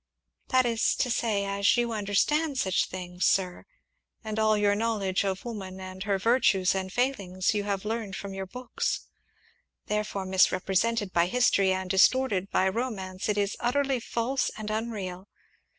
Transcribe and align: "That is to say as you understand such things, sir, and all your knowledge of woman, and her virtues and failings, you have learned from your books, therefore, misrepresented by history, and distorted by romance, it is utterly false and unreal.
"That 0.47 0.65
is 0.65 0.95
to 0.95 1.11
say 1.11 1.45
as 1.45 1.77
you 1.77 1.91
understand 1.91 2.57
such 2.57 2.87
things, 2.87 3.23
sir, 3.23 3.65
and 4.23 4.39
all 4.39 4.57
your 4.57 4.73
knowledge 4.73 5.23
of 5.23 5.45
woman, 5.45 5.79
and 5.79 6.01
her 6.05 6.17
virtues 6.17 6.73
and 6.73 6.91
failings, 6.91 7.53
you 7.53 7.65
have 7.65 7.85
learned 7.85 8.15
from 8.15 8.33
your 8.33 8.47
books, 8.47 9.01
therefore, 9.85 10.25
misrepresented 10.25 11.13
by 11.13 11.27
history, 11.27 11.71
and 11.71 11.87
distorted 11.87 12.49
by 12.49 12.67
romance, 12.67 13.29
it 13.29 13.37
is 13.37 13.55
utterly 13.59 13.99
false 13.99 14.49
and 14.57 14.71
unreal. 14.71 15.27